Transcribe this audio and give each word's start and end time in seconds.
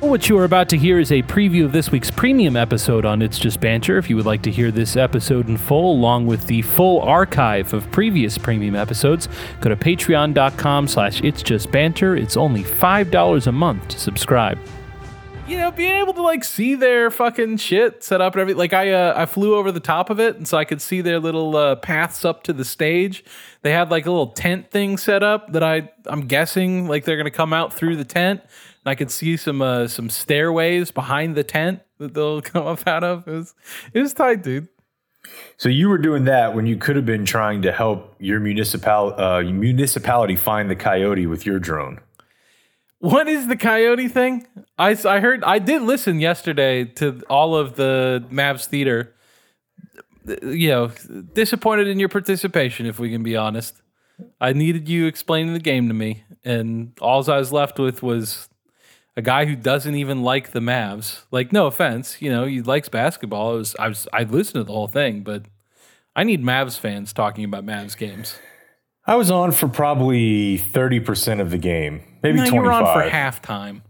Well, 0.00 0.12
what 0.12 0.28
you 0.28 0.38
are 0.38 0.44
about 0.44 0.68
to 0.68 0.78
hear 0.78 1.00
is 1.00 1.10
a 1.10 1.22
preview 1.24 1.64
of 1.64 1.72
this 1.72 1.90
week's 1.90 2.08
premium 2.08 2.54
episode 2.54 3.04
on 3.04 3.20
It's 3.20 3.36
Just 3.36 3.60
Banter. 3.60 3.98
If 3.98 4.08
you 4.08 4.14
would 4.14 4.26
like 4.26 4.42
to 4.42 4.50
hear 4.52 4.70
this 4.70 4.96
episode 4.96 5.48
in 5.48 5.56
full, 5.56 5.90
along 5.90 6.28
with 6.28 6.46
the 6.46 6.62
full 6.62 7.00
archive 7.00 7.74
of 7.74 7.90
previous 7.90 8.38
premium 8.38 8.76
episodes, 8.76 9.28
go 9.60 9.68
to 9.68 9.74
patreon.com 9.74 10.86
slash 10.86 11.20
It's 11.24 11.42
Just 11.42 11.72
Banter. 11.72 12.14
It's 12.14 12.36
only 12.36 12.62
$5 12.62 13.46
a 13.48 13.50
month 13.50 13.88
to 13.88 13.98
subscribe. 13.98 14.56
You 15.48 15.56
know, 15.56 15.72
being 15.72 15.96
able 15.96 16.12
to 16.12 16.22
like 16.22 16.44
see 16.44 16.76
their 16.76 17.10
fucking 17.10 17.56
shit 17.56 18.04
set 18.04 18.20
up 18.20 18.34
and 18.34 18.42
everything. 18.42 18.58
Like 18.58 18.74
I, 18.74 18.92
uh, 18.92 19.14
I 19.16 19.26
flew 19.26 19.56
over 19.56 19.72
the 19.72 19.80
top 19.80 20.10
of 20.10 20.20
it, 20.20 20.36
and 20.36 20.46
so 20.46 20.58
I 20.58 20.64
could 20.64 20.80
see 20.80 21.00
their 21.00 21.18
little 21.18 21.56
uh, 21.56 21.74
paths 21.74 22.24
up 22.24 22.44
to 22.44 22.52
the 22.52 22.64
stage. 22.64 23.24
They 23.62 23.72
had 23.72 23.90
like 23.90 24.06
a 24.06 24.10
little 24.10 24.28
tent 24.28 24.70
thing 24.70 24.96
set 24.96 25.24
up 25.24 25.52
that 25.54 25.64
I, 25.64 25.90
I'm 26.06 26.28
guessing 26.28 26.86
like 26.86 27.04
they're 27.04 27.16
gonna 27.16 27.30
come 27.30 27.52
out 27.52 27.72
through 27.72 27.96
the 27.96 28.04
tent. 28.04 28.42
I 28.88 28.94
could 28.94 29.10
see 29.10 29.36
some 29.36 29.62
uh, 29.62 29.86
some 29.86 30.10
stairways 30.10 30.90
behind 30.90 31.36
the 31.36 31.44
tent 31.44 31.80
that 31.98 32.14
they'll 32.14 32.40
come 32.52 32.66
up 32.66 32.86
out 32.86 33.04
of. 33.04 33.28
It 33.28 33.32
was 33.32 33.54
it 33.92 34.00
was 34.00 34.12
tight, 34.12 34.42
dude. 34.42 34.68
So 35.56 35.68
you 35.68 35.88
were 35.88 35.98
doing 35.98 36.24
that 36.24 36.54
when 36.54 36.66
you 36.66 36.76
could 36.76 36.96
have 36.96 37.04
been 37.04 37.24
trying 37.24 37.62
to 37.62 37.72
help 37.72 38.14
your 38.18 38.40
municipal 38.40 39.14
uh, 39.18 39.42
municipality 39.42 40.36
find 40.36 40.70
the 40.70 40.76
coyote 40.76 41.26
with 41.26 41.44
your 41.44 41.58
drone. 41.58 42.00
What 43.00 43.28
is 43.28 43.46
the 43.46 43.56
coyote 43.56 44.08
thing? 44.08 44.46
I, 44.76 44.96
I 45.04 45.20
heard 45.20 45.44
I 45.44 45.58
did 45.58 45.82
listen 45.82 46.20
yesterday 46.20 46.84
to 46.84 47.22
all 47.28 47.56
of 47.56 47.76
the 47.76 48.24
Mavs 48.30 48.66
theater. 48.66 49.14
You 50.42 50.68
know, 50.68 50.88
disappointed 51.32 51.88
in 51.88 51.98
your 51.98 52.08
participation, 52.08 52.86
if 52.86 52.98
we 52.98 53.10
can 53.10 53.22
be 53.22 53.36
honest. 53.36 53.80
I 54.40 54.52
needed 54.52 54.88
you 54.88 55.06
explaining 55.06 55.54
the 55.54 55.60
game 55.60 55.88
to 55.88 55.94
me, 55.94 56.24
and 56.44 56.92
all 57.00 57.30
I 57.30 57.38
was 57.38 57.52
left 57.52 57.78
with 57.78 58.02
was 58.02 58.48
a 59.18 59.22
guy 59.22 59.46
who 59.46 59.56
doesn't 59.56 59.96
even 59.96 60.22
like 60.22 60.52
the 60.52 60.60
Mavs. 60.60 61.22
Like, 61.32 61.52
no 61.52 61.66
offense, 61.66 62.22
you 62.22 62.30
know, 62.30 62.44
he 62.44 62.62
likes 62.62 62.88
basketball. 62.88 63.56
It 63.56 63.58
was 63.58 63.76
I 63.76 63.88
was 63.88 64.06
I 64.12 64.22
listened 64.22 64.60
to 64.60 64.64
the 64.64 64.72
whole 64.72 64.86
thing, 64.86 65.22
but 65.22 65.42
I 66.14 66.22
need 66.22 66.40
Mavs 66.40 66.78
fans 66.78 67.12
talking 67.12 67.44
about 67.44 67.66
Mavs 67.66 67.96
games. 67.96 68.38
I 69.08 69.16
was 69.16 69.28
on 69.28 69.50
for 69.50 69.66
probably 69.66 70.58
thirty 70.58 71.00
percent 71.00 71.40
of 71.40 71.50
the 71.50 71.58
game, 71.58 72.02
maybe 72.22 72.38
No, 72.38 72.44
you 72.44 72.54
were 72.62 72.70
on 72.70 72.84
for 72.84 73.10
halftime. 73.10 73.80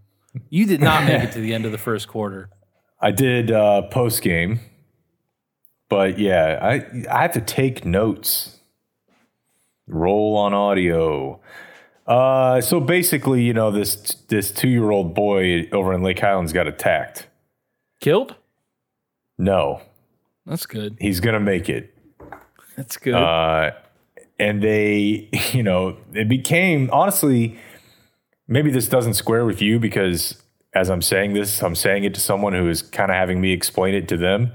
You 0.48 0.64
did 0.64 0.80
not 0.80 1.04
make 1.04 1.24
it 1.24 1.32
to 1.32 1.40
the 1.40 1.52
end 1.52 1.66
of 1.66 1.72
the 1.72 1.78
first 1.78 2.08
quarter. 2.08 2.48
I 3.00 3.10
did 3.10 3.50
uh, 3.50 3.82
post 3.82 4.22
game, 4.22 4.60
but 5.90 6.18
yeah, 6.18 6.58
I 6.62 6.74
I 7.14 7.22
have 7.22 7.32
to 7.32 7.42
take 7.42 7.84
notes. 7.84 8.60
Roll 9.86 10.38
on 10.38 10.54
audio. 10.54 11.40
Uh, 12.08 12.60
so 12.62 12.80
basically, 12.80 13.42
you 13.42 13.52
know 13.52 13.70
this 13.70 14.14
this 14.28 14.50
two 14.50 14.68
year 14.68 14.90
old 14.90 15.14
boy 15.14 15.68
over 15.72 15.92
in 15.92 16.02
Lake 16.02 16.18
Highlands 16.18 16.54
got 16.54 16.66
attacked. 16.66 17.28
Killed? 18.00 18.34
No, 19.36 19.82
That's 20.46 20.64
good. 20.66 20.96
he's 21.00 21.20
gonna 21.20 21.38
make 21.38 21.68
it. 21.68 21.94
That's 22.76 22.96
good. 22.96 23.14
Uh, 23.14 23.72
and 24.38 24.62
they, 24.62 25.28
you 25.52 25.62
know, 25.62 25.98
it 26.14 26.28
became 26.28 26.88
honestly, 26.92 27.58
maybe 28.46 28.70
this 28.70 28.88
doesn't 28.88 29.14
square 29.14 29.44
with 29.44 29.60
you 29.60 29.78
because 29.78 30.42
as 30.74 30.88
I'm 30.88 31.02
saying 31.02 31.34
this, 31.34 31.62
I'm 31.62 31.74
saying 31.74 32.04
it 32.04 32.14
to 32.14 32.20
someone 32.20 32.54
who 32.54 32.68
is 32.68 32.80
kind 32.82 33.10
of 33.10 33.16
having 33.16 33.40
me 33.40 33.52
explain 33.52 33.94
it 33.94 34.08
to 34.08 34.16
them. 34.16 34.52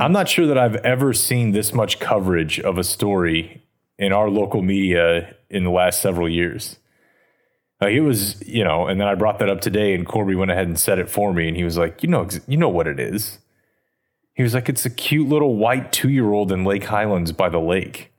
I'm 0.00 0.10
not 0.10 0.28
sure 0.28 0.46
that 0.48 0.58
I've 0.58 0.74
ever 0.76 1.12
seen 1.12 1.52
this 1.52 1.72
much 1.72 2.00
coverage 2.00 2.58
of 2.58 2.78
a 2.78 2.82
story 2.82 3.62
in 3.96 4.12
our 4.12 4.28
local 4.28 4.60
media 4.60 5.36
in 5.50 5.64
the 5.64 5.70
last 5.70 6.00
several 6.00 6.28
years. 6.28 6.76
Like 7.80 7.92
it 7.92 8.00
was, 8.00 8.42
you 8.46 8.64
know, 8.64 8.86
and 8.88 9.00
then 9.00 9.06
I 9.06 9.14
brought 9.14 9.38
that 9.38 9.48
up 9.48 9.60
today, 9.60 9.94
and 9.94 10.04
Corby 10.06 10.34
went 10.34 10.50
ahead 10.50 10.66
and 10.66 10.78
said 10.78 10.98
it 10.98 11.08
for 11.08 11.32
me, 11.32 11.46
and 11.48 11.56
he 11.56 11.62
was 11.64 11.78
like, 11.78 12.02
"You 12.02 12.08
know, 12.08 12.28
you 12.48 12.56
know 12.56 12.68
what 12.68 12.86
it 12.88 12.98
is." 12.98 13.38
He 14.34 14.42
was 14.42 14.52
like, 14.54 14.68
"It's 14.68 14.84
a 14.84 14.90
cute 14.90 15.28
little 15.28 15.56
white 15.56 15.92
two-year-old 15.92 16.50
in 16.50 16.64
Lake 16.64 16.84
Highlands 16.84 17.32
by 17.32 17.48
the 17.48 17.60
lake." 17.60 18.12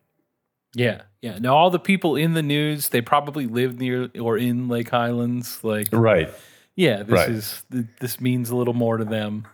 yeah. 0.76 1.02
Yeah. 1.22 1.38
Now 1.38 1.53
all 1.58 1.70
the 1.70 1.80
people 1.80 2.16
in 2.16 2.34
the 2.34 2.42
news, 2.42 2.88
they 2.90 3.02
probably 3.02 3.46
live 3.46 3.78
near 3.78 4.09
or 4.22 4.38
in 4.38 4.70
Lake 4.70 4.90
Highlands. 4.90 5.62
Like, 5.66 5.90
Right. 5.92 6.30
yeah, 6.78 7.03
this 7.03 7.09
Right. 7.09 7.30
is 7.30 7.64
this 8.00 8.22
means 8.22 8.50
a 8.52 8.56
little 8.56 8.74
more 8.74 8.96
to 8.96 9.03
them. 9.03 9.46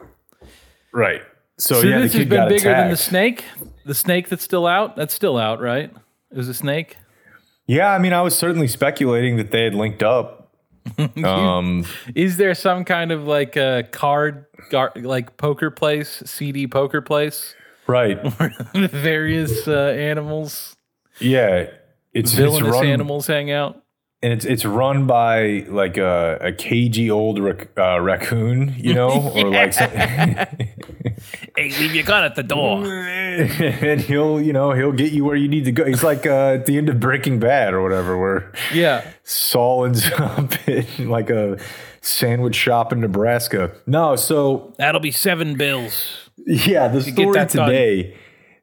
Right. 0.94 1.24
So, 1.58 1.82
So 1.82 1.88
yeah, 1.88 2.00
this 2.02 2.14
has 2.14 2.26
been 2.28 2.38
got 2.38 2.50
bigger 2.50 2.70
than 2.70 2.92
the 2.92 2.98
snake. 2.98 3.46
The 3.84 3.96
snake 3.96 4.30
that's 4.30 4.44
still 4.44 4.68
out. 4.68 4.96
That's 4.96 5.14
still 5.16 5.38
out, 5.40 5.60
right? 5.60 5.92
It 6.30 6.38
was 6.38 6.48
a 6.50 6.54
snake. 6.54 6.98
Yeah, 7.68 7.92
I 7.92 7.98
mean, 8.00 8.14
I 8.14 8.22
was 8.22 8.38
certainly 8.38 8.68
speculating 8.68 9.38
that 9.38 9.52
they 9.52 9.64
had 9.64 9.74
linked 9.74 10.04
up. 10.04 10.54
um, 11.24 11.86
Is 12.14 12.38
there 12.38 12.54
some 12.54 12.86
kind 12.86 13.12
of 13.12 13.26
like 13.26 13.56
a 13.56 13.88
card, 13.92 14.46
gar- 14.70 14.94
like 14.96 15.36
poker 15.38 15.72
place, 15.72 16.22
CD 16.26 16.68
poker 16.68 17.02
place, 17.02 17.56
right. 17.88 18.20
various 18.76 19.68
uh, 19.68 19.96
animals, 19.98 20.76
Yeah. 21.20 21.68
It's, 22.14 22.32
it's 22.32 22.34
villainous 22.34 22.72
run, 22.72 22.86
animals 22.86 23.28
hang 23.28 23.52
out? 23.52 23.82
and 24.22 24.32
it's 24.34 24.46
it's 24.46 24.64
run 24.66 25.06
by 25.06 25.66
like 25.68 25.98
a, 25.98 26.38
a 26.42 26.52
cagey 26.54 27.12
old 27.12 27.38
rac- 27.40 27.70
uh, 27.78 28.00
raccoon, 28.00 28.74
you 28.78 28.94
know, 28.94 29.32
or 29.36 29.50
like, 29.50 29.74
some, 29.74 29.92
Hey, 31.58 31.70
leave 31.80 31.96
your 31.96 32.04
gun 32.04 32.24
at 32.24 32.36
the 32.36 32.44
door. 32.44 32.84
and 32.86 34.02
he'll 34.02 34.42
you 34.42 34.54
know 34.54 34.72
he'll 34.74 34.92
get 34.92 35.12
you 35.12 35.24
where 35.26 35.36
you 35.36 35.48
need 35.48 35.66
to 35.66 35.72
go. 35.72 35.86
He's 35.86 36.04
like 36.04 36.26
uh, 36.26 36.54
at 36.56 36.66
the 36.66 36.78
end 36.78 36.90
of 36.90 37.00
Breaking 37.00 37.40
Bad 37.40 37.74
or 37.74 37.82
whatever, 37.82 38.18
where 38.18 38.52
Yeah. 38.74 39.06
Saul 39.24 39.86
ends 39.86 40.10
up 40.20 40.68
in 40.68 41.10
like 41.10 41.30
a 41.30 41.58
sandwich 42.02 42.56
shop 42.56 42.92
in 42.94 43.00
Nebraska. 43.02 43.72
No, 43.88 44.16
so 44.16 44.74
That'll 44.78 45.02
be 45.02 45.12
seven 45.12 45.56
bills. 45.58 46.30
Yeah, 46.46 46.88
the 46.90 47.02
get 47.02 47.14
story 47.14 47.34
that 47.34 47.52
done. 47.52 47.70
today, 47.70 48.16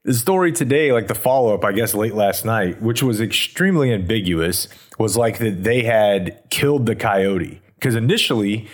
the 0.04 0.14
story 0.14 0.52
today, 0.52 0.92
like 0.92 1.08
the 1.08 1.14
follow 1.14 1.54
up, 1.54 1.64
I 1.64 1.72
guess, 1.72 1.94
late 1.94 2.14
last 2.14 2.44
night, 2.44 2.80
which 2.82 3.02
was 3.02 3.20
extremely 3.20 3.92
ambiguous, 3.92 4.68
was 4.98 5.16
like 5.16 5.38
that 5.38 5.64
they 5.64 5.82
had 5.82 6.38
killed 6.50 6.86
the 6.86 6.94
coyote. 6.94 7.60
Because 7.74 7.94
initially, 7.96 8.68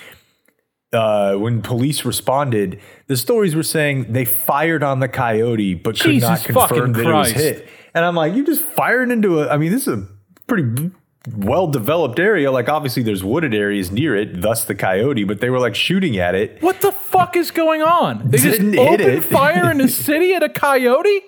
uh, 0.92 1.34
when 1.36 1.60
police 1.62 2.04
responded, 2.04 2.80
the 3.06 3.16
stories 3.16 3.54
were 3.54 3.62
saying 3.62 4.12
they 4.12 4.24
fired 4.24 4.82
on 4.82 5.00
the 5.00 5.08
coyote, 5.08 5.74
but 5.74 5.98
could 6.00 6.20
not 6.20 6.42
confirm 6.44 6.92
that 6.94 7.04
Christ. 7.04 7.30
it 7.30 7.34
was 7.34 7.42
hit. 7.42 7.68
And 7.94 8.04
I'm 8.04 8.14
like, 8.14 8.34
you 8.34 8.44
just 8.44 8.62
fired 8.62 9.10
into 9.10 9.40
a. 9.40 9.48
I 9.48 9.56
mean, 9.56 9.72
this 9.72 9.86
is 9.86 9.98
a 9.98 10.06
pretty 10.46 10.90
well 11.36 11.66
developed 11.66 12.18
area. 12.18 12.50
Like, 12.50 12.68
obviously, 12.68 13.02
there's 13.02 13.24
wooded 13.24 13.54
areas 13.54 13.90
near 13.90 14.14
it, 14.16 14.40
thus 14.40 14.64
the 14.64 14.74
coyote. 14.74 15.24
But 15.24 15.40
they 15.40 15.50
were 15.50 15.58
like 15.60 15.74
shooting 15.74 16.16
at 16.18 16.34
it. 16.34 16.62
What 16.62 16.80
the 16.80 16.92
fuck 16.92 17.36
is 17.36 17.50
going 17.50 17.82
on? 17.82 18.28
They 18.30 18.38
just 18.38 18.58
Didn't 18.60 18.74
hit 18.74 19.00
opened 19.00 19.18
it. 19.18 19.24
fire 19.24 19.70
in 19.70 19.80
a 19.80 19.88
city 20.06 20.32
at 20.34 20.42
a 20.42 20.48
coyote? 20.48 21.22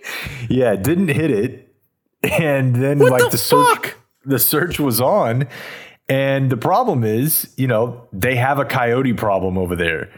Yeah, 0.48 0.76
didn't 0.76 1.08
hit 1.08 1.30
it. 1.30 1.74
And 2.22 2.76
then 2.76 2.98
What 2.98 3.12
like 3.12 3.22
the 3.24 3.30
the, 3.30 3.38
search 3.38 3.66
fuck? 3.66 3.96
the 4.24 4.38
search 4.38 4.78
was 4.78 5.00
on. 5.00 5.48
And 6.10 6.50
the 6.50 6.56
problem 6.56 7.04
is, 7.04 7.54
you 7.56 7.68
know, 7.68 8.08
they 8.12 8.34
have 8.34 8.58
a 8.58 8.64
coyote 8.64 9.12
problem 9.12 9.56
over 9.56 9.76
there. 9.76 10.10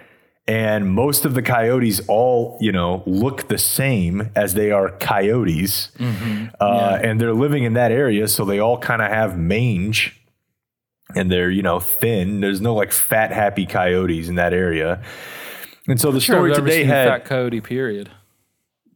And 0.48 0.88
most 0.91 1.25
of 1.26 1.34
the 1.34 1.42
coyotes 1.42 2.00
all, 2.08 2.56
you 2.60 2.72
know, 2.72 3.03
look 3.06 3.48
the 3.48 3.58
same 3.58 4.30
as 4.34 4.54
they 4.54 4.70
are 4.72 4.91
coyotes. 4.91 5.92
Mm-hmm. 5.98 6.47
Uh, 6.58 6.98
And 7.03 7.20
they're 7.20 7.34
living 7.34 7.64
in 7.64 7.75
that 7.75 7.92
area. 7.92 8.26
So 8.26 8.47
they 8.47 8.58
all 8.58 8.78
kind 8.78 9.03
of 9.03 9.10
have 9.10 9.38
mange 9.38 10.19
and 11.14 11.30
they're, 11.30 11.50
you 11.50 11.62
know, 11.62 11.78
thin. 11.78 12.41
There's 12.41 12.62
no 12.62 12.74
like 12.74 12.91
fat, 12.91 13.30
happy 13.30 13.66
coyotes 13.66 14.28
in 14.30 14.36
that 14.36 14.54
area. 14.54 15.03
And 15.86 16.00
so 16.00 16.10
the 16.10 16.20
Sure, 16.20 16.36
story 16.36 16.54
today 16.54 16.84
had 16.84 17.09
fat 17.09 17.24
coyote. 17.26 17.60
Period. 17.60 18.10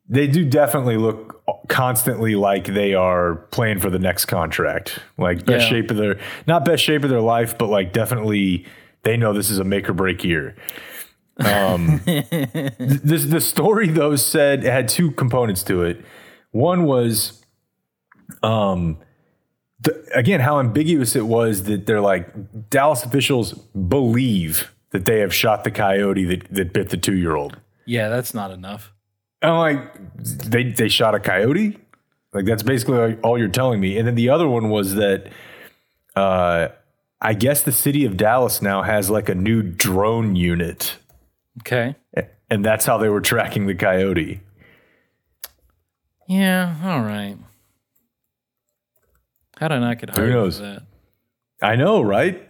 They 0.08 0.26
do 0.26 0.44
definitely 0.44 0.96
look 0.96 1.42
constantly 1.68 2.36
like 2.36 2.66
they 2.66 2.94
are 2.94 3.36
playing 3.50 3.80
for 3.80 3.90
the 3.90 3.98
next 3.98 4.26
contract. 4.26 5.00
Like 5.18 5.44
best 5.44 5.64
Yeah. 5.64 5.70
shape 5.70 5.90
of 5.90 5.96
their 5.96 6.18
not 6.46 6.64
best 6.64 6.82
shape 6.84 7.02
of 7.04 7.10
their 7.10 7.20
life, 7.20 7.58
but 7.58 7.68
like 7.68 7.92
definitely 7.92 8.66
they 9.02 9.16
know 9.16 9.32
this 9.32 9.50
is 9.50 9.58
a 9.58 9.64
make 9.64 9.88
or 9.88 9.92
break 9.92 10.22
year. 10.24 10.54
Um, 11.38 12.00
this 12.06 13.24
the 13.24 13.40
story 13.40 13.88
though 13.88 14.16
said 14.16 14.64
it 14.64 14.70
had 14.72 14.88
two 14.88 15.10
components 15.10 15.62
to 15.64 15.82
it. 15.82 16.04
One 16.52 16.84
was, 16.84 17.44
um, 18.42 18.98
the, 19.80 20.02
again 20.14 20.40
how 20.40 20.58
ambiguous 20.60 21.14
it 21.16 21.26
was 21.26 21.64
that 21.64 21.86
they're 21.86 22.00
like 22.00 22.70
Dallas 22.70 23.04
officials 23.04 23.52
believe 23.52 24.72
that 24.90 25.04
they 25.04 25.18
have 25.20 25.34
shot 25.34 25.64
the 25.64 25.70
coyote 25.70 26.24
that, 26.24 26.48
that 26.54 26.72
bit 26.72 26.88
the 26.90 26.96
two 26.96 27.14
year 27.16 27.34
old. 27.36 27.58
Yeah, 27.84 28.08
that's 28.08 28.32
not 28.32 28.50
enough. 28.50 28.92
I'm 29.42 29.58
like, 29.58 30.14
they 30.16 30.64
they 30.72 30.88
shot 30.88 31.14
a 31.14 31.20
coyote. 31.20 31.78
Like 32.32 32.44
that's 32.46 32.62
basically 32.62 33.16
all 33.22 33.38
you're 33.38 33.48
telling 33.48 33.80
me. 33.80 33.96
And 33.98 34.06
then 34.06 34.14
the 34.14 34.28
other 34.28 34.46
one 34.48 34.68
was 34.70 34.94
that, 34.94 35.28
uh, 36.14 36.68
I 37.20 37.34
guess 37.34 37.62
the 37.62 37.72
city 37.72 38.04
of 38.04 38.16
Dallas 38.16 38.60
now 38.60 38.82
has 38.82 39.08
like 39.10 39.28
a 39.28 39.34
new 39.34 39.62
drone 39.62 40.36
unit, 40.36 40.96
Okay. 41.60 41.94
and 42.50 42.64
that's 42.64 42.84
how 42.86 42.98
they 42.98 43.08
were 43.08 43.20
tracking 43.22 43.66
the 43.66 43.74
coyote. 43.74 44.40
Yeah, 46.28 46.76
all 46.84 47.00
right. 47.02 47.36
How 49.58 49.68
did 49.68 49.76
I 49.76 49.78
not 49.80 49.98
get 49.98 50.10
hired 50.10 50.30
knows? 50.30 50.58
for 50.58 50.64
that? 50.64 50.82
I 51.62 51.76
know, 51.76 52.02
right? 52.02 52.46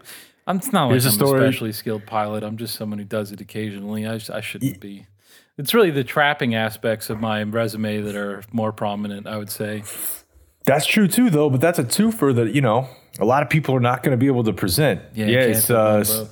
I'm 0.48 0.56
it's 0.56 0.72
not 0.72 0.84
like 0.86 0.92
Here's 0.92 1.06
a 1.06 1.08
I'm 1.10 1.14
story- 1.14 1.40
a 1.40 1.52
specially 1.52 1.72
skilled 1.72 2.06
pilot. 2.06 2.42
I'm 2.42 2.56
just 2.56 2.74
someone 2.74 2.98
who 2.98 3.04
does 3.04 3.32
it 3.32 3.40
occasionally. 3.40 4.06
I, 4.06 4.14
I 4.32 4.40
shouldn't 4.40 4.80
be. 4.80 5.06
It's 5.58 5.72
really 5.72 5.90
the 5.90 6.04
trapping 6.04 6.54
aspects 6.54 7.08
of 7.08 7.20
my 7.20 7.42
resume 7.42 8.00
that 8.02 8.14
are 8.14 8.42
more 8.52 8.72
prominent. 8.72 9.26
I 9.26 9.38
would 9.38 9.50
say. 9.50 9.84
That's 10.66 10.84
true 10.86 11.08
too, 11.08 11.30
though. 11.30 11.48
But 11.48 11.60
that's 11.60 11.78
a 11.78 11.84
twofer 11.84 12.34
that 12.34 12.54
you 12.54 12.60
know 12.60 12.88
a 13.18 13.24
lot 13.24 13.42
of 13.42 13.48
people 13.48 13.74
are 13.74 13.80
not 13.80 14.02
going 14.02 14.12
to 14.12 14.16
be 14.20 14.26
able 14.26 14.44
to 14.44 14.52
present. 14.52 15.00
Yeah, 15.14 15.26
can't 15.26 15.50
it's 15.50 15.70
uh, 15.70 16.26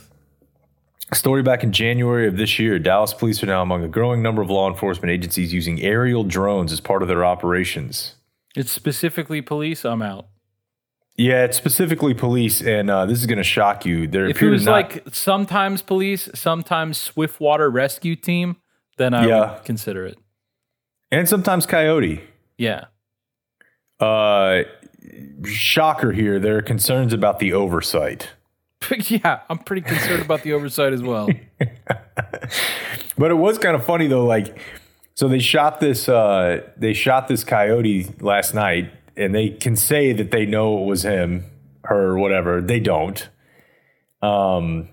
a 1.11 1.15
story 1.15 1.43
back 1.43 1.63
in 1.65 1.73
January 1.73 2.27
of 2.27 2.37
this 2.37 2.59
year. 2.59 2.79
Dallas 2.79 3.15
police 3.15 3.43
are 3.43 3.47
now 3.47 3.63
among 3.63 3.83
a 3.85 3.89
growing 3.89 4.23
number 4.23 4.43
of 4.43 4.51
law 4.51 4.69
enforcement 4.69 5.11
agencies 5.11 5.53
using 5.53 5.81
aerial 5.81 6.25
drones 6.25 6.73
as 6.73 6.81
part 6.81 7.03
of 7.03 7.09
their 7.09 7.25
operations. 7.25 8.17
It's 8.57 8.71
specifically 8.73 9.41
police. 9.41 9.85
I'm 9.85 10.03
out. 10.03 10.27
Yeah, 11.17 11.45
it's 11.45 11.57
specifically 11.57 12.13
police, 12.13 12.61
and 12.61 12.91
uh, 12.91 13.07
this 13.07 13.21
is 13.21 13.27
going 13.27 13.39
to 13.39 13.45
shock 13.45 13.87
you. 13.87 14.09
There 14.09 14.27
If 14.27 14.43
it 14.43 14.51
was 14.51 14.65
not- 14.65 14.73
like 14.73 15.05
sometimes 15.13 15.81
police, 15.81 16.29
sometimes 16.35 16.99
Swiftwater 16.99 17.71
Rescue 17.71 18.17
Team, 18.17 18.57
then 18.97 19.15
I 19.15 19.27
Yeah. 19.27 19.55
would 19.55 19.65
consider 19.65 20.07
it. 20.07 20.19
and 21.11 21.29
sometimes 21.29 21.67
coyote. 21.67 22.23
Yeah. 22.59 22.87
Uh, 24.01 24.63
shocker 25.45 26.13
here. 26.13 26.39
There 26.41 26.57
are 26.59 26.63
concerns 26.63 27.13
about 27.13 27.39
the 27.39 27.53
oversight. 27.53 28.31
yeah, 29.09 29.41
I'm 29.49 29.59
pretty 29.59 29.83
concerned 29.83 30.23
about 30.23 30.43
the 30.43 30.53
oversight 30.53 30.93
as 30.93 31.03
well. 31.03 31.29
But 33.17 33.31
it 33.31 33.35
was 33.35 33.59
kind 33.59 33.77
of 33.77 33.85
funny 33.87 34.09
though. 34.09 34.25
Like, 34.27 34.59
so 35.15 35.29
they 35.29 35.39
shot 35.39 35.79
this. 35.81 36.09
Uh, 36.09 36.63
they 36.77 36.93
shot 36.93 37.29
this 37.29 37.45
coyote 37.45 38.09
last 38.21 38.55
night, 38.55 38.91
and 39.17 39.33
they 39.35 39.51
can 39.51 39.77
say 39.77 40.13
that 40.13 40.33
they 40.33 40.47
know 40.47 40.83
it 40.83 40.87
was 40.87 41.05
him, 41.05 41.45
her, 41.85 42.19
whatever. 42.19 42.61
They 42.61 42.81
don't. 42.81 43.29
Um, 44.21 44.89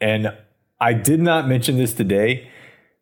and 0.00 0.36
I 0.80 0.92
did 0.92 1.20
not 1.20 1.46
mention 1.46 1.76
this 1.78 1.94
today, 1.94 2.48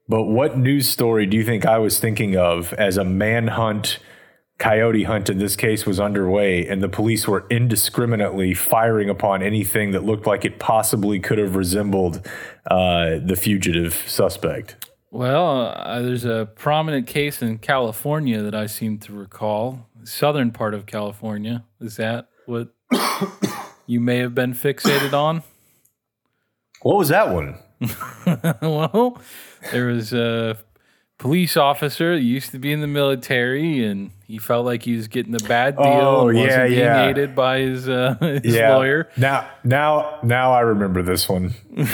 but 0.09 0.25
what 0.25 0.59
news 0.59 0.89
story 0.89 1.27
do 1.27 1.37
you 1.37 1.45
think 1.45 1.65
I 1.65 1.79
was 1.79 1.99
thinking 1.99 2.37
of 2.37 2.73
as 2.75 2.97
a 2.97 3.05
manhunt? 3.05 3.99
Coyote 4.59 5.03
hunt 5.03 5.29
in 5.29 5.39
this 5.39 5.57
case 5.57 5.85
was 5.85 5.99
underway, 5.99 6.67
and 6.67 6.81
the 6.81 6.89
police 6.89 7.27
were 7.27 7.45
indiscriminately 7.51 8.55
firing 8.55 9.11
upon 9.11 9.43
anything 9.43 9.91
that 9.91 10.05
looked 10.05 10.27
like 10.29 10.45
it 10.45 10.61
possibly 10.61 11.19
could 11.19 11.39
have 11.39 11.57
resembled 11.57 12.25
uh, 12.71 13.19
the 13.25 13.35
fugitive 13.35 13.95
suspect. 14.07 14.77
Well, 15.11 15.73
uh, 15.77 16.03
there's 16.03 16.25
a 16.25 16.49
prominent 16.55 17.07
case 17.07 17.43
in 17.43 17.59
California 17.59 18.43
that 18.43 18.55
I 18.55 18.67
seem 18.67 18.99
to 18.99 19.13
recall. 19.13 19.89
Southern 20.05 20.51
part 20.51 20.75
of 20.75 20.87
California. 20.87 21.65
Is 21.81 21.97
that 21.97 22.29
what 22.47 22.75
you 23.87 24.01
may 24.01 24.19
have 24.19 24.35
been 24.35 24.55
fixated 24.55 25.13
on? 25.13 25.43
What 26.83 26.97
was 26.97 27.09
that 27.09 27.31
one? 27.31 27.59
well, 28.63 29.21
there 29.73 29.87
was 29.87 30.13
a 30.13 30.57
police 31.19 31.57
officer 31.57 32.17
that 32.17 32.23
used 32.23 32.51
to 32.51 32.59
be 32.59 32.73
in 32.73 32.81
the 32.81 32.87
military, 32.87 33.85
and 33.85 34.11
he 34.27 34.39
felt 34.39 34.65
like 34.67 34.83
he 34.83 34.97
was 34.97 35.09
getting 35.09 35.35
a 35.35 35.39
bad 35.49 35.77
deal 35.77 35.85
Oh, 35.85 36.29
and 36.29 36.39
yeah, 36.39 36.45
wasn't 36.45 36.69
being 36.69 36.81
yeah. 36.81 37.09
aided 37.09 37.35
by 37.35 37.59
his, 37.61 37.89
uh, 37.89 38.15
his 38.43 38.57
lawyer. 38.57 39.09
Now, 39.17 39.49
now, 39.63 40.19
now 40.23 40.53
I 40.53 40.61
remember 40.61 41.03
this 41.03 41.29
one. 41.29 41.55
his, 41.77 41.89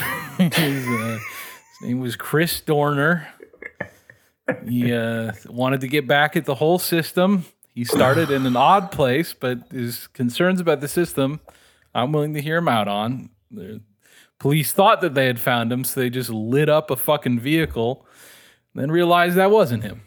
uh, 0.87 1.19
his 1.19 1.89
name 1.89 2.01
was 2.01 2.17
Chris 2.17 2.61
Dorner. 2.61 3.29
He 4.67 4.93
uh, 4.93 5.33
wanted 5.49 5.81
to 5.83 5.89
get 5.89 6.09
back 6.09 6.37
at 6.37 6.45
the 6.45 6.57
whole 6.57 6.79
system. 6.79 7.45
He 7.73 7.85
started 7.85 8.31
in 8.33 8.47
an 8.47 8.57
odd 8.57 8.91
place, 8.91 9.33
but 9.33 9.71
his 9.71 10.09
concerns 10.09 10.61
about 10.61 10.81
the 10.81 10.89
system, 10.89 11.41
I'm 11.95 12.11
willing 12.11 12.35
to 12.35 12.43
hear 12.43 12.57
him 12.57 12.67
out 12.69 12.89
on. 12.89 13.31
The 13.53 13.81
police 14.41 14.73
thought 14.73 15.01
that 15.03 15.15
they 15.15 15.27
had 15.27 15.39
found 15.39 15.71
him, 15.73 15.85
so 15.85 16.01
they 16.01 16.11
just 16.11 16.31
lit 16.31 16.69
up 16.69 16.91
a 16.91 16.97
fucking 16.97 17.39
vehicle, 17.39 18.05
then 18.75 18.91
realized 18.91 19.37
that 19.37 19.51
wasn't 19.53 19.85
him. 19.85 20.03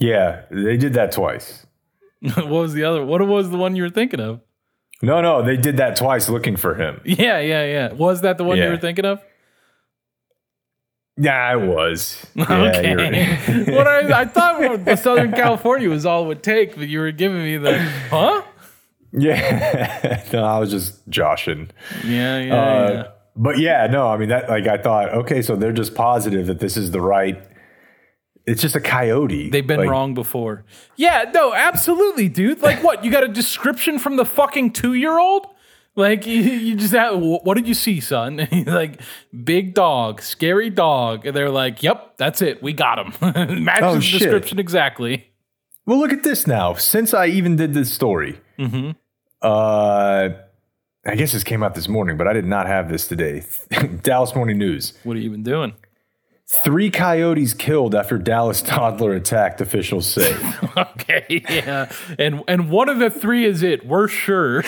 Yeah, 0.00 0.42
they 0.50 0.78
did 0.78 0.94
that 0.94 1.12
twice. 1.12 1.66
what 2.34 2.46
was 2.48 2.72
the 2.72 2.84
other? 2.84 3.04
What 3.04 3.20
was 3.26 3.50
the 3.50 3.58
one 3.58 3.76
you 3.76 3.82
were 3.82 3.90
thinking 3.90 4.20
of? 4.20 4.40
No, 5.02 5.20
no, 5.20 5.42
they 5.42 5.56
did 5.56 5.76
that 5.78 5.96
twice 5.96 6.28
looking 6.28 6.56
for 6.56 6.74
him. 6.74 7.00
Yeah, 7.04 7.38
yeah, 7.40 7.64
yeah. 7.64 7.92
Was 7.92 8.20
that 8.22 8.38
the 8.38 8.44
one 8.44 8.56
you 8.58 8.68
were 8.68 8.76
thinking 8.78 9.04
of? 9.04 9.20
Yeah, 11.16 11.36
I 11.36 11.56
was. 11.56 12.24
Okay. 12.38 12.90
you're- 12.90 13.76
what 13.76 13.86
I, 13.86 14.20
I 14.22 14.24
thought 14.24 14.84
the 14.84 14.96
Southern 14.96 15.32
California 15.32 15.88
was 15.90 16.06
all 16.06 16.24
it 16.24 16.28
would 16.28 16.42
take, 16.42 16.76
but 16.76 16.88
you 16.88 17.00
were 17.00 17.10
giving 17.12 17.42
me 17.42 17.56
the 17.58 17.78
huh? 18.10 18.42
yeah. 19.12 20.22
no, 20.32 20.44
I 20.44 20.58
was 20.58 20.70
just 20.70 21.06
joshing. 21.08 21.70
Yeah, 22.06 22.38
yeah, 22.40 22.54
Uh, 22.54 22.90
yeah. 22.92 23.08
But 23.36 23.58
yeah, 23.58 23.86
no, 23.86 24.08
I 24.08 24.16
mean 24.16 24.28
that. 24.30 24.48
Like 24.48 24.66
I 24.66 24.76
thought, 24.78 25.08
okay, 25.14 25.42
so 25.42 25.56
they're 25.56 25.72
just 25.72 25.94
positive 25.94 26.46
that 26.46 26.58
this 26.60 26.76
is 26.76 26.90
the 26.90 27.00
right. 27.00 27.42
It's 28.46 28.62
just 28.62 28.74
a 28.74 28.80
coyote. 28.80 29.50
They've 29.50 29.66
been 29.66 29.80
Like, 29.80 29.90
wrong 29.90 30.14
before. 30.14 30.64
Yeah, 30.96 31.30
no, 31.32 31.54
absolutely, 31.54 32.28
dude. 32.28 32.60
Like, 32.62 32.82
what? 32.82 33.04
You 33.04 33.10
got 33.10 33.22
a 33.22 33.28
description 33.28 33.98
from 33.98 34.16
the 34.16 34.24
fucking 34.24 34.72
two 34.72 34.94
year 34.94 35.18
old? 35.18 35.46
Like, 35.94 36.26
you, 36.32 36.40
you 36.40 36.74
just 36.76 36.94
have, 36.94 37.18
what 37.20 37.54
did 37.54 37.68
you 37.68 37.74
see, 37.74 38.00
son? 38.00 38.48
Like, 38.66 39.00
big 39.44 39.74
dog, 39.74 40.22
scary 40.22 40.70
dog. 40.70 41.26
And 41.26 41.36
they're 41.36 41.50
like, 41.50 41.82
yep, 41.82 42.16
that's 42.16 42.40
it. 42.42 42.62
We 42.62 42.72
got 42.72 42.98
him. 42.98 43.12
Matches 43.64 43.84
Oh, 43.84 43.94
the 43.96 44.00
shit. 44.00 44.20
description 44.20 44.58
exactly. 44.58 45.30
Well, 45.86 45.98
look 45.98 46.12
at 46.12 46.22
this 46.22 46.46
now. 46.46 46.74
Since 46.74 47.12
I 47.14 47.26
even 47.26 47.56
did 47.56 47.74
this 47.74 47.92
story, 47.92 48.40
Mhm. 48.58 48.96
uh, 49.42 50.30
I 51.04 51.14
guess 51.14 51.32
this 51.32 51.44
came 51.44 51.62
out 51.62 51.74
this 51.74 51.88
morning, 51.88 52.16
but 52.16 52.28
I 52.28 52.32
did 52.34 52.44
not 52.44 52.66
have 52.66 52.90
this 52.90 53.08
today. 53.08 53.42
Dallas 54.02 54.34
Morning 54.34 54.58
News. 54.58 54.92
What 55.02 55.16
have 55.16 55.24
you 55.24 55.30
been 55.30 55.42
doing? 55.42 55.72
Three 56.64 56.90
coyotes 56.90 57.54
killed 57.54 57.94
after 57.94 58.18
Dallas 58.18 58.60
toddler 58.60 59.14
attacked, 59.14 59.60
officials 59.60 60.06
say. 60.06 60.36
Okay, 60.76 61.44
yeah. 61.48 61.90
And 62.18 62.44
and 62.46 62.70
one 62.70 62.88
of 62.88 62.98
the 63.00 63.10
three 63.10 63.44
is 63.44 63.62
it. 63.62 63.84
We're 63.84 64.06
sure. 64.06 64.62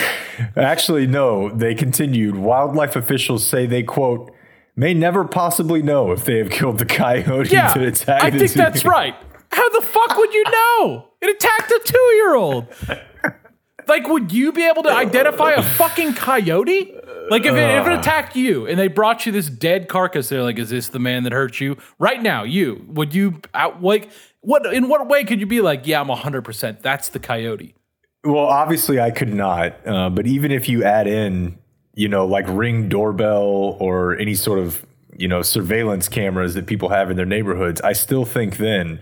Actually, 0.56 1.06
no, 1.06 1.49
they 1.49 1.75
continued. 1.76 2.34
Wildlife 2.34 2.96
officials 2.96 3.46
say 3.46 3.67
they, 3.67 3.84
quote, 3.84 4.32
may 4.75 4.93
never 4.94 5.25
possibly 5.25 5.81
know 5.81 6.11
if 6.11 6.25
they 6.25 6.38
have 6.38 6.50
killed 6.50 6.79
the 6.79 6.84
coyote 6.84 7.50
Yeah, 7.50 7.73
that 7.73 7.82
attacked 7.82 8.25
I 8.25 8.31
think 8.31 8.50
that's 8.52 8.84
right. 8.84 9.14
How 9.52 9.69
the 9.69 9.82
fuck 9.87 10.17
would 10.17 10.34
you 10.34 10.44
know? 10.50 11.08
It 11.20 11.31
attacked 11.31 11.70
a 11.70 11.81
two 11.84 11.98
year 12.17 12.34
old. 12.34 12.67
Like, 13.86 14.06
would 14.08 14.32
you 14.32 14.53
be 14.53 14.67
able 14.67 14.82
to 14.84 14.91
identify 14.91 15.53
a 15.53 15.62
fucking 15.62 16.15
coyote? 16.15 16.94
Like, 17.31 17.44
if 17.44 17.55
it, 17.55 17.81
if 17.81 17.86
it 17.86 17.93
attacked 17.93 18.36
you 18.36 18.67
and 18.67 18.79
they 18.79 18.89
brought 18.89 19.27
you 19.27 19.32
this 19.32 19.48
dead 19.48 19.89
carcass, 19.89 20.29
they're 20.29 20.43
like, 20.43 20.58
"Is 20.58 20.70
this 20.70 20.89
the 20.89 20.98
man 20.98 21.22
that 21.24 21.32
hurt 21.32 21.60
you?" 21.60 21.77
Right 21.98 22.20
now, 22.22 22.43
you 22.43 22.84
would 22.89 23.15
you 23.15 23.41
out 23.55 23.82
like 23.82 24.10
what? 24.41 24.67
In 24.72 24.89
what 24.89 25.06
way 25.08 25.24
could 25.24 25.41
you 25.41 25.46
be 25.46 25.60
like, 25.60 25.86
"Yeah, 25.86 26.01
I'm 26.01 26.08
100. 26.08 26.43
percent 26.43 26.82
That's 26.82 27.08
the 27.08 27.19
coyote." 27.19 27.74
Well, 28.24 28.46
obviously, 28.46 29.01
I 29.01 29.10
could 29.10 29.32
not. 29.34 29.74
Uh, 29.86 30.08
but 30.10 30.27
even 30.27 30.53
if 30.53 30.69
you 30.69 30.84
add 30.84 31.06
in, 31.06 31.58
you 31.94 32.08
know, 32.08 32.27
like 32.27 32.44
ring 32.48 32.89
doorbell 32.89 33.77
or 33.81 34.17
any 34.17 34.34
sort 34.34 34.60
of, 34.60 34.84
you 35.17 35.27
know, 35.27 35.43
surveillance 35.43 36.08
cameras 36.08 36.55
that 36.55 36.67
people 36.67 36.89
have 36.91 37.10
in 37.10 37.17
their 37.17 37.27
neighborhoods, 37.27 37.81
I 37.81 37.93
still 37.94 38.24
think 38.24 38.58
then 38.58 39.01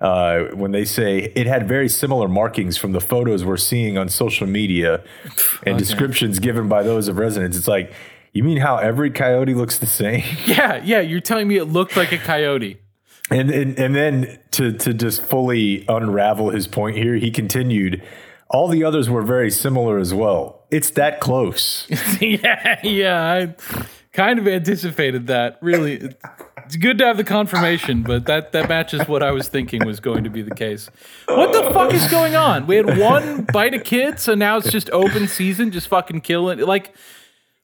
uh, 0.00 0.44
when 0.54 0.70
they 0.70 0.84
say 0.84 1.32
it 1.34 1.46
had 1.46 1.66
very 1.66 1.88
similar 1.88 2.28
markings 2.28 2.76
from 2.76 2.92
the 2.92 3.00
photos 3.00 3.44
we're 3.44 3.56
seeing 3.56 3.98
on 3.98 4.08
social 4.08 4.46
media 4.46 5.02
and 5.64 5.78
descriptions 5.78 6.38
given 6.38 6.68
by 6.68 6.82
those 6.82 7.08
of 7.08 7.18
residents, 7.18 7.56
it's 7.56 7.68
like, 7.68 7.92
you 8.32 8.44
mean 8.44 8.58
how 8.58 8.76
every 8.76 9.10
coyote 9.10 9.54
looks 9.54 9.78
the 9.78 9.86
same? 9.86 10.22
Yeah, 10.46 10.80
yeah. 10.84 11.00
You're 11.00 11.20
telling 11.20 11.48
me 11.48 11.56
it 11.56 11.64
looked 11.64 11.96
like 11.96 12.12
a 12.12 12.18
coyote. 12.18 12.78
And, 13.30 13.50
and 13.50 13.78
and 13.78 13.94
then 13.94 14.38
to 14.52 14.72
to 14.72 14.94
just 14.94 15.20
fully 15.22 15.84
unravel 15.88 16.50
his 16.50 16.66
point 16.66 16.96
here, 16.96 17.14
he 17.16 17.30
continued. 17.30 18.02
All 18.48 18.68
the 18.68 18.84
others 18.84 19.10
were 19.10 19.22
very 19.22 19.50
similar 19.50 19.98
as 19.98 20.14
well. 20.14 20.64
It's 20.70 20.90
that 20.90 21.20
close. 21.20 21.86
yeah, 22.20 22.80
yeah. 22.82 23.32
I 23.32 23.54
kind 24.12 24.38
of 24.38 24.48
anticipated 24.48 25.26
that. 25.26 25.58
Really, 25.60 26.14
it's 26.68 26.76
good 26.76 26.98
to 26.98 27.06
have 27.06 27.16
the 27.16 27.24
confirmation, 27.24 28.02
but 28.02 28.26
that 28.26 28.52
that 28.52 28.68
matches 28.68 29.08
what 29.08 29.22
I 29.22 29.30
was 29.30 29.48
thinking 29.48 29.86
was 29.86 30.00
going 30.00 30.24
to 30.24 30.30
be 30.30 30.42
the 30.42 30.54
case. 30.54 30.90
What 31.26 31.50
the 31.54 31.72
fuck 31.72 31.94
is 31.94 32.06
going 32.08 32.36
on? 32.36 32.66
We 32.66 32.76
had 32.76 32.98
one 32.98 33.44
bite 33.52 33.72
of 33.72 33.84
kids, 33.84 34.22
so 34.22 34.34
now 34.34 34.58
it's 34.58 34.70
just 34.70 34.90
open 34.90 35.28
season, 35.28 35.70
just 35.70 35.88
fucking 35.88 36.20
killing. 36.20 36.58
Like, 36.58 36.94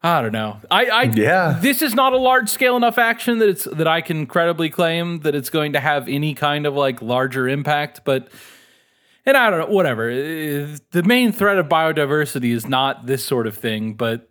I 0.02 0.23
don't 0.23 0.32
know. 0.32 0.56
I, 0.70 0.87
I 0.87 1.02
Yeah. 1.02 1.58
This 1.61 1.82
is 1.82 1.94
not 1.94 2.14
a 2.14 2.16
large 2.16 2.49
scale 2.49 2.78
enough 2.78 2.96
action 2.96 3.40
that 3.40 3.49
it's 3.50 3.64
that 3.64 3.87
I 3.87 4.00
can 4.00 4.25
credibly 4.25 4.70
claim 4.70 5.20
that 5.20 5.34
it's 5.34 5.50
going 5.50 5.75
to 5.75 5.80
have 5.80 6.08
any 6.08 6.32
kind 6.32 6.64
of 6.64 6.73
like 6.75 7.02
larger 7.02 7.46
impact, 7.46 8.00
but. 8.04 8.28
And 9.26 9.38
I 9.38 9.49
don't 9.49 9.61
know, 9.61 9.75
whatever. 9.75 10.11
Uh, 10.11 10.76
The 10.90 11.02
main 11.02 11.32
threat 11.32 11.58
of 11.58 11.66
biodiversity 11.66 12.54
is 12.54 12.66
not 12.66 13.06
this 13.06 13.25
sort 13.25 13.46
of 13.46 13.56
thing, 13.56 13.94
but 13.94 14.28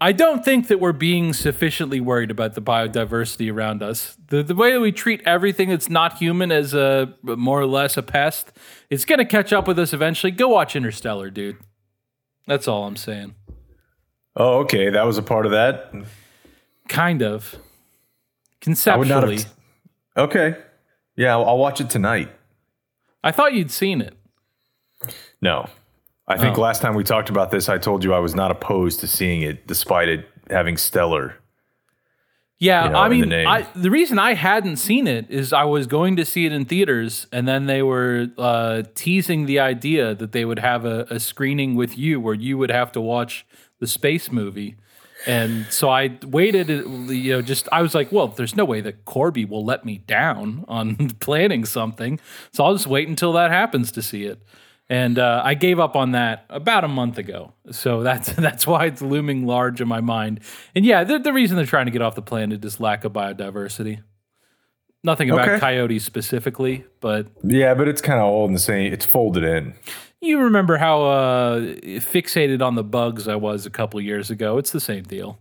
I 0.00 0.12
don't 0.12 0.44
think 0.44 0.68
that 0.68 0.78
we're 0.78 0.92
being 0.92 1.32
sufficiently 1.32 2.00
worried 2.00 2.30
about 2.30 2.54
the 2.54 2.62
biodiversity 2.62 3.52
around 3.52 3.82
us. 3.82 4.16
The, 4.28 4.44
the 4.44 4.54
way 4.54 4.72
that 4.72 4.80
we 4.80 4.92
treat 4.92 5.20
everything 5.26 5.70
that's 5.70 5.90
not 5.90 6.18
human 6.18 6.52
as 6.52 6.72
a 6.72 7.14
more 7.22 7.60
or 7.60 7.66
less 7.66 7.96
a 7.96 8.02
pest, 8.02 8.52
it's 8.90 9.04
going 9.04 9.18
to 9.18 9.24
catch 9.24 9.52
up 9.52 9.66
with 9.66 9.78
us 9.78 9.92
eventually. 9.92 10.30
Go 10.30 10.48
watch 10.48 10.76
Interstellar, 10.76 11.30
dude. 11.30 11.56
That's 12.46 12.68
all 12.68 12.84
I'm 12.84 12.96
saying. 12.96 13.34
Oh, 14.36 14.58
okay. 14.60 14.88
That 14.88 15.04
was 15.04 15.18
a 15.18 15.22
part 15.22 15.46
of 15.46 15.52
that. 15.52 15.92
Kind 16.88 17.22
of. 17.22 17.56
Conceptually. 18.60 19.38
have. 19.38 19.52
Okay. 20.16 20.56
Yeah, 21.16 21.32
I'll, 21.32 21.44
I'll 21.44 21.58
watch 21.58 21.80
it 21.80 21.90
tonight. 21.90 22.30
I 23.24 23.32
thought 23.32 23.52
you'd 23.52 23.72
seen 23.72 24.00
it. 24.00 24.14
No. 25.42 25.68
I 26.28 26.36
think 26.36 26.58
Oh. 26.58 26.60
last 26.60 26.82
time 26.82 26.94
we 26.94 27.04
talked 27.04 27.30
about 27.30 27.50
this, 27.50 27.68
I 27.68 27.78
told 27.78 28.04
you 28.04 28.12
I 28.12 28.18
was 28.18 28.34
not 28.34 28.50
opposed 28.50 29.00
to 29.00 29.06
seeing 29.08 29.42
it, 29.42 29.66
despite 29.66 30.08
it 30.08 30.28
having 30.50 30.76
stellar. 30.76 31.36
Yeah, 32.60 32.84
you 32.86 32.90
know, 32.90 32.98
I 32.98 33.08
in 33.10 33.20
the 33.20 33.26
mean. 33.26 33.46
I, 33.46 33.66
the 33.76 33.90
reason 33.90 34.18
I 34.18 34.34
hadn't 34.34 34.76
seen 34.78 35.06
it 35.06 35.30
is 35.30 35.52
I 35.52 35.62
was 35.64 35.86
going 35.86 36.16
to 36.16 36.24
see 36.24 36.44
it 36.44 36.52
in 36.52 36.64
theaters, 36.64 37.28
and 37.32 37.46
then 37.46 37.66
they 37.66 37.82
were 37.82 38.26
uh, 38.36 38.82
teasing 38.96 39.46
the 39.46 39.60
idea 39.60 40.12
that 40.16 40.32
they 40.32 40.44
would 40.44 40.58
have 40.58 40.84
a, 40.84 41.06
a 41.08 41.20
screening 41.20 41.76
with 41.76 41.96
you 41.96 42.20
where 42.20 42.34
you 42.34 42.58
would 42.58 42.70
have 42.70 42.90
to 42.92 43.00
watch 43.00 43.46
the 43.78 43.86
space 43.86 44.32
movie. 44.32 44.74
And 45.26 45.66
so 45.70 45.88
I 45.88 46.18
waited, 46.26 46.68
uh, 46.70 46.88
you 47.12 47.32
know, 47.32 47.42
just 47.42 47.68
I 47.70 47.80
was 47.80 47.94
like, 47.94 48.10
well, 48.10 48.26
there's 48.28 48.56
no 48.56 48.64
way 48.64 48.80
that 48.80 49.04
Corby 49.04 49.44
will 49.44 49.64
let 49.64 49.84
me 49.84 49.98
down 49.98 50.64
on 50.66 50.96
planning 51.20 51.64
something. 51.64 52.18
So 52.52 52.64
I'll 52.64 52.74
just 52.74 52.86
wait 52.88 53.06
until 53.08 53.32
that 53.34 53.50
happens 53.52 53.92
to 53.92 54.02
see 54.02 54.24
it. 54.24 54.42
And 54.90 55.18
uh, 55.18 55.42
I 55.44 55.52
gave 55.54 55.78
up 55.78 55.96
on 55.96 56.12
that 56.12 56.46
about 56.48 56.82
a 56.84 56.88
month 56.88 57.18
ago. 57.18 57.52
So 57.70 58.02
that's 58.08 58.32
that's 58.32 58.66
why 58.66 58.86
it's 58.86 59.02
looming 59.02 59.46
large 59.46 59.80
in 59.80 59.88
my 59.88 60.00
mind. 60.00 60.40
And 60.74 60.84
yeah, 60.84 61.04
the, 61.04 61.18
the 61.18 61.32
reason 61.32 61.56
they're 61.56 61.66
trying 61.66 61.86
to 61.86 61.92
get 61.92 62.02
off 62.02 62.14
the 62.14 62.22
planet 62.22 62.64
is 62.64 62.80
lack 62.80 63.04
of 63.04 63.12
biodiversity. 63.12 64.02
Nothing 65.04 65.30
about 65.30 65.48
Okay. 65.48 65.60
coyotes 65.60 66.04
specifically, 66.04 66.84
but 67.00 67.26
Yeah, 67.44 67.74
but 67.74 67.86
it's 67.86 68.00
kind 68.02 68.18
of 68.18 68.26
all 68.26 68.46
in 68.46 68.52
the 68.52 68.58
same. 68.58 68.92
It's 68.92 69.06
folded 69.06 69.44
in. 69.44 69.74
you 70.20 70.40
remember 70.40 70.76
how 70.78 71.04
uh, 71.04 71.60
fixated 72.00 72.60
on 72.62 72.74
the 72.74 72.82
bugs 72.82 73.28
I 73.28 73.36
was 73.36 73.64
a 73.66 73.70
couple 73.70 74.00
years 74.00 74.30
ago. 74.30 74.58
It's 74.58 74.72
the 74.72 74.80
same 74.80 75.04
deal. 75.04 75.38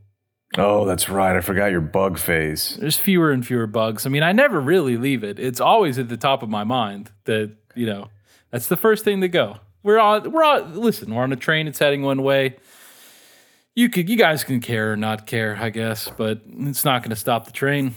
Oh, 0.57 0.85
that's 0.85 1.09
right. 1.09 1.35
I 1.35 1.41
forgot 1.41 1.71
your 1.71 1.81
bug 1.81 2.17
phase. 2.19 2.77
There's 2.79 2.97
fewer 2.97 3.31
and 3.31 3.45
fewer 3.45 3.65
bugs. 3.67 4.05
I 4.05 4.09
mean, 4.09 4.23
I 4.23 4.31
never 4.31 4.59
really 4.61 4.95
leave 4.95 5.23
it. 5.23 5.39
It's 5.39 5.59
always 5.59 5.97
at 5.97 6.07
the 6.07 6.17
top 6.17 6.43
of 6.43 6.49
my 6.49 6.63
mind 6.63 7.11
that, 7.25 7.51
you 7.75 7.85
know, 7.87 8.09
that's 8.57 8.67
the 8.67 8.75
first 8.75 9.03
thing 9.05 9.21
to 9.21 9.27
go. 9.27 9.57
We're 9.83 9.99
on 9.99 10.31
we're 10.31 10.43
on 10.43 10.73
listen, 10.73 11.13
we're 11.13 11.21
on 11.21 11.31
a 11.31 11.35
train, 11.35 11.67
it's 11.67 11.77
heading 11.77 12.01
one 12.01 12.23
way. 12.23 12.55
You 13.75 13.87
could 13.87 14.09
you 14.09 14.17
guys 14.17 14.43
can 14.43 14.59
care 14.61 14.91
or 14.93 14.97
not 14.97 15.27
care, 15.27 15.55
I 15.61 15.69
guess, 15.69 16.09
but 16.17 16.41
it's 16.47 16.83
not 16.83 17.03
gonna 17.03 17.15
stop 17.15 17.45
the 17.45 17.51
train. 17.51 17.93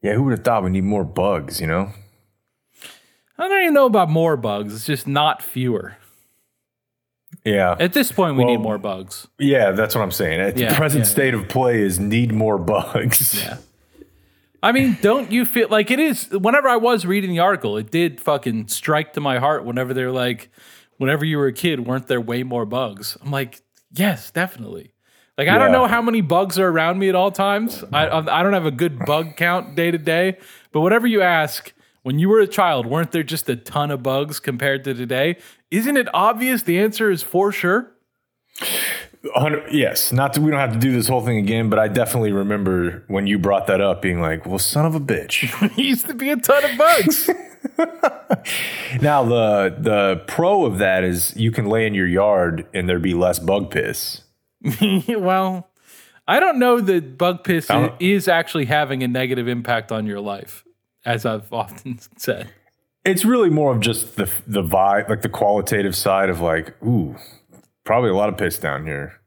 Yeah, 0.00 0.14
who 0.14 0.22
would 0.22 0.30
have 0.30 0.44
thought 0.44 0.62
we 0.62 0.70
need 0.70 0.84
more 0.84 1.04
bugs, 1.04 1.60
you 1.60 1.66
know? 1.66 1.90
I 3.36 3.48
don't 3.48 3.62
even 3.62 3.74
know 3.74 3.86
about 3.86 4.08
more 4.08 4.36
bugs. 4.36 4.72
It's 4.74 4.86
just 4.86 5.08
not 5.08 5.42
fewer. 5.42 5.96
Yeah. 7.44 7.74
At 7.80 7.92
this 7.92 8.12
point 8.12 8.36
we 8.36 8.44
Well, 8.44 8.54
need 8.54 8.60
more 8.62 8.78
bugs. 8.78 9.26
Yeah, 9.40 9.72
that's 9.72 9.96
what 9.96 10.02
I'm 10.02 10.12
saying. 10.12 10.40
At 10.40 10.56
Yeah, 10.56 10.68
the 10.68 10.74
present 10.76 11.04
yeah. 11.04 11.10
state 11.10 11.34
of 11.34 11.48
play 11.48 11.80
is 11.80 11.98
need 11.98 12.32
more 12.32 12.58
bugs. 12.58 13.42
Yeah. 13.42 13.56
I 14.62 14.72
mean, 14.72 14.96
don't 15.00 15.32
you 15.32 15.44
feel 15.44 15.68
like 15.68 15.90
it 15.90 15.98
is? 15.98 16.28
Whenever 16.30 16.68
I 16.68 16.76
was 16.76 17.04
reading 17.04 17.30
the 17.30 17.40
article, 17.40 17.76
it 17.76 17.90
did 17.90 18.20
fucking 18.20 18.68
strike 18.68 19.14
to 19.14 19.20
my 19.20 19.38
heart. 19.38 19.64
Whenever 19.64 19.92
they're 19.92 20.12
like, 20.12 20.50
whenever 20.98 21.24
you 21.24 21.38
were 21.38 21.48
a 21.48 21.52
kid, 21.52 21.86
weren't 21.86 22.06
there 22.06 22.20
way 22.20 22.44
more 22.44 22.64
bugs? 22.64 23.16
I'm 23.22 23.32
like, 23.32 23.60
yes, 23.92 24.30
definitely. 24.30 24.92
Like 25.36 25.48
I 25.48 25.58
don't 25.58 25.72
know 25.72 25.86
how 25.86 26.02
many 26.02 26.20
bugs 26.20 26.58
are 26.58 26.68
around 26.68 26.98
me 26.98 27.08
at 27.08 27.14
all 27.14 27.32
times. 27.32 27.82
I 27.92 28.06
I 28.06 28.40
I 28.40 28.42
don't 28.42 28.52
have 28.52 28.66
a 28.66 28.70
good 28.70 28.98
bug 29.00 29.36
count 29.36 29.74
day 29.74 29.90
to 29.90 29.98
day. 29.98 30.36
But 30.72 30.82
whatever 30.82 31.06
you 31.06 31.22
ask, 31.22 31.72
when 32.02 32.18
you 32.18 32.28
were 32.28 32.40
a 32.40 32.46
child, 32.46 32.86
weren't 32.86 33.12
there 33.12 33.22
just 33.22 33.48
a 33.48 33.56
ton 33.56 33.90
of 33.90 34.02
bugs 34.02 34.38
compared 34.38 34.84
to 34.84 34.94
today? 34.94 35.38
Isn't 35.70 35.96
it 35.96 36.06
obvious? 36.14 36.62
The 36.62 36.78
answer 36.78 37.10
is 37.10 37.22
for 37.22 37.50
sure. 37.50 37.92
100 39.22 39.72
yes, 39.72 40.12
not 40.12 40.32
that 40.32 40.40
we 40.40 40.50
don't 40.50 40.58
have 40.58 40.72
to 40.72 40.78
do 40.78 40.92
this 40.92 41.06
whole 41.06 41.24
thing 41.24 41.38
again, 41.38 41.70
but 41.70 41.78
I 41.78 41.86
definitely 41.86 42.32
remember 42.32 43.04
when 43.06 43.28
you 43.28 43.38
brought 43.38 43.68
that 43.68 43.80
up 43.80 44.02
being 44.02 44.20
like, 44.20 44.46
well, 44.46 44.58
son 44.58 44.84
of 44.84 44.94
a 44.94 45.00
bitch. 45.00 45.50
There 45.60 45.70
used 45.86 46.06
to 46.06 46.14
be 46.14 46.30
a 46.30 46.36
ton 46.36 46.64
of 46.64 46.76
bugs. 46.76 47.30
now, 49.00 49.22
the 49.22 49.76
the 49.78 50.24
pro 50.26 50.64
of 50.64 50.78
that 50.78 51.04
is 51.04 51.36
you 51.36 51.52
can 51.52 51.66
lay 51.66 51.86
in 51.86 51.94
your 51.94 52.06
yard 52.06 52.66
and 52.74 52.88
there'd 52.88 53.02
be 53.02 53.14
less 53.14 53.38
bug 53.38 53.70
piss. 53.70 54.22
well, 55.08 55.70
I 56.26 56.40
don't 56.40 56.58
know 56.58 56.80
that 56.80 57.16
bug 57.16 57.44
piss 57.44 57.70
is 58.00 58.26
actually 58.26 58.64
having 58.64 59.04
a 59.04 59.08
negative 59.08 59.46
impact 59.46 59.92
on 59.92 60.06
your 60.06 60.20
life, 60.20 60.64
as 61.04 61.24
I've 61.24 61.52
often 61.52 62.00
said. 62.16 62.48
It's 63.04 63.24
really 63.24 63.50
more 63.50 63.72
of 63.72 63.80
just 63.80 64.16
the 64.16 64.28
the 64.48 64.62
vibe, 64.62 65.08
like 65.08 65.22
the 65.22 65.28
qualitative 65.28 65.94
side 65.94 66.28
of 66.28 66.40
like, 66.40 66.74
ooh, 66.82 67.16
probably 67.84 68.10
a 68.10 68.14
lot 68.14 68.28
of 68.28 68.36
piss 68.36 68.58
down 68.58 68.86
here. 68.86 69.20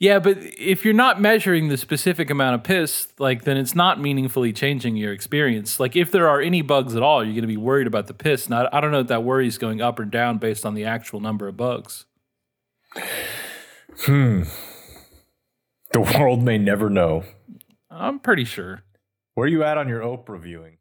Yeah, 0.00 0.18
but 0.18 0.36
if 0.40 0.84
you're 0.84 0.92
not 0.92 1.20
measuring 1.20 1.68
the 1.68 1.76
specific 1.76 2.28
amount 2.28 2.56
of 2.56 2.64
piss, 2.64 3.08
like 3.18 3.44
then 3.44 3.56
it's 3.56 3.74
not 3.74 4.00
meaningfully 4.00 4.52
changing 4.52 4.96
your 4.96 5.12
experience. 5.12 5.78
Like 5.78 5.96
if 5.96 6.10
there 6.10 6.28
are 6.28 6.40
any 6.40 6.62
bugs 6.62 6.96
at 6.96 7.02
all, 7.02 7.24
you're 7.24 7.32
going 7.32 7.42
to 7.42 7.48
be 7.48 7.56
worried 7.56 7.86
about 7.86 8.08
the 8.08 8.14
piss. 8.14 8.46
And 8.46 8.54
I, 8.54 8.68
I 8.72 8.80
don't 8.80 8.90
know 8.90 9.00
if 9.00 9.06
that 9.06 9.22
worry 9.22 9.46
is 9.46 9.56
going 9.56 9.80
up 9.80 9.98
or 9.98 10.04
down 10.04 10.38
based 10.38 10.66
on 10.66 10.74
the 10.74 10.84
actual 10.84 11.20
number 11.20 11.48
of 11.48 11.56
bugs. 11.56 12.06
Hmm. 13.96 14.42
The 15.92 16.00
world 16.00 16.42
may 16.42 16.58
never 16.58 16.90
know. 16.90 17.22
I'm 17.88 18.18
pretty 18.18 18.44
sure. 18.44 18.82
Where 19.34 19.44
are 19.44 19.48
you 19.48 19.62
at 19.62 19.78
on 19.78 19.88
your 19.88 20.00
Oprah 20.00 20.40
viewing? 20.40 20.78